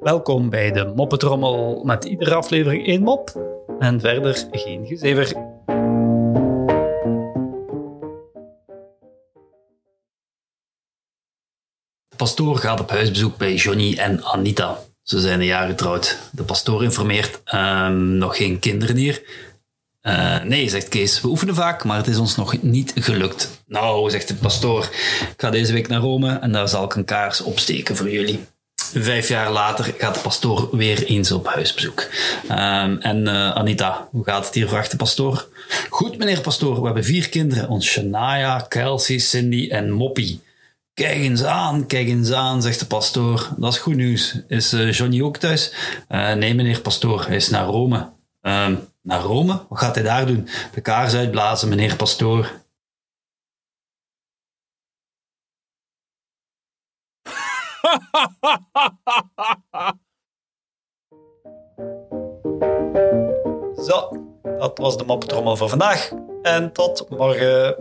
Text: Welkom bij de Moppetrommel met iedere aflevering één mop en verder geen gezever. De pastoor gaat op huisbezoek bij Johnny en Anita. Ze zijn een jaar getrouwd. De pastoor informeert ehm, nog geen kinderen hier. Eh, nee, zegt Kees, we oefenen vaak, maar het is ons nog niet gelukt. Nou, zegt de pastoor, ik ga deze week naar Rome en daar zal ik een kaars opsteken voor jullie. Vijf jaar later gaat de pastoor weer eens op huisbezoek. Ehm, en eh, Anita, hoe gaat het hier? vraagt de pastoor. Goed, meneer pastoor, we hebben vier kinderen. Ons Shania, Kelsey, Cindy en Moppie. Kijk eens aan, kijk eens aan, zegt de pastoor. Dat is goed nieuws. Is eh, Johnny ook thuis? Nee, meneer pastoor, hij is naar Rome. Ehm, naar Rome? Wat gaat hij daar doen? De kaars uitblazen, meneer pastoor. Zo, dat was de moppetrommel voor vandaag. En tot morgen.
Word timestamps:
Welkom 0.00 0.50
bij 0.50 0.72
de 0.72 0.92
Moppetrommel 0.96 1.84
met 1.84 2.04
iedere 2.04 2.34
aflevering 2.34 2.86
één 2.86 3.02
mop 3.02 3.32
en 3.78 4.00
verder 4.00 4.46
geen 4.50 4.86
gezever. 4.86 5.26
De 12.08 12.16
pastoor 12.16 12.56
gaat 12.56 12.80
op 12.80 12.90
huisbezoek 12.90 13.36
bij 13.36 13.54
Johnny 13.54 13.94
en 13.96 14.24
Anita. 14.24 14.78
Ze 15.02 15.20
zijn 15.20 15.40
een 15.40 15.46
jaar 15.46 15.68
getrouwd. 15.68 16.30
De 16.32 16.42
pastoor 16.42 16.82
informeert 16.82 17.40
ehm, 17.44 18.16
nog 18.16 18.36
geen 18.36 18.58
kinderen 18.58 18.96
hier. 18.96 19.22
Eh, 20.04 20.42
nee, 20.42 20.68
zegt 20.68 20.88
Kees, 20.88 21.20
we 21.20 21.28
oefenen 21.28 21.54
vaak, 21.54 21.84
maar 21.84 21.96
het 21.96 22.06
is 22.06 22.16
ons 22.16 22.36
nog 22.36 22.62
niet 22.62 22.92
gelukt. 22.94 23.62
Nou, 23.66 24.10
zegt 24.10 24.28
de 24.28 24.34
pastoor, 24.34 24.84
ik 25.20 25.34
ga 25.36 25.50
deze 25.50 25.72
week 25.72 25.88
naar 25.88 26.00
Rome 26.00 26.38
en 26.38 26.52
daar 26.52 26.68
zal 26.68 26.84
ik 26.84 26.94
een 26.94 27.04
kaars 27.04 27.40
opsteken 27.40 27.96
voor 27.96 28.10
jullie. 28.10 28.40
Vijf 28.94 29.28
jaar 29.28 29.52
later 29.52 29.94
gaat 29.98 30.14
de 30.14 30.20
pastoor 30.20 30.68
weer 30.76 31.04
eens 31.04 31.32
op 31.32 31.46
huisbezoek. 31.46 32.06
Ehm, 32.48 32.96
en 32.96 33.28
eh, 33.28 33.50
Anita, 33.50 34.08
hoe 34.10 34.24
gaat 34.24 34.44
het 34.44 34.54
hier? 34.54 34.68
vraagt 34.68 34.90
de 34.90 34.96
pastoor. 34.96 35.48
Goed, 35.88 36.18
meneer 36.18 36.40
pastoor, 36.40 36.78
we 36.78 36.84
hebben 36.84 37.04
vier 37.04 37.28
kinderen. 37.28 37.68
Ons 37.68 37.86
Shania, 37.86 38.58
Kelsey, 38.68 39.18
Cindy 39.18 39.68
en 39.70 39.90
Moppie. 39.90 40.40
Kijk 40.94 41.16
eens 41.16 41.44
aan, 41.44 41.86
kijk 41.86 42.08
eens 42.08 42.32
aan, 42.32 42.62
zegt 42.62 42.78
de 42.78 42.86
pastoor. 42.86 43.48
Dat 43.56 43.72
is 43.72 43.78
goed 43.78 43.96
nieuws. 43.96 44.38
Is 44.48 44.72
eh, 44.72 44.92
Johnny 44.92 45.22
ook 45.22 45.36
thuis? 45.36 45.72
Nee, 46.08 46.54
meneer 46.54 46.80
pastoor, 46.80 47.26
hij 47.26 47.36
is 47.36 47.48
naar 47.48 47.64
Rome. 47.66 48.08
Ehm, 48.42 48.74
naar 49.04 49.20
Rome? 49.20 49.66
Wat 49.68 49.78
gaat 49.78 49.94
hij 49.94 50.04
daar 50.04 50.26
doen? 50.26 50.48
De 50.72 50.80
kaars 50.80 51.14
uitblazen, 51.14 51.68
meneer 51.68 51.96
pastoor. 51.96 52.62
Zo, 63.86 64.08
dat 64.42 64.78
was 64.78 64.96
de 64.96 65.04
moppetrommel 65.06 65.56
voor 65.56 65.68
vandaag. 65.68 66.12
En 66.42 66.72
tot 66.72 67.10
morgen. 67.10 67.76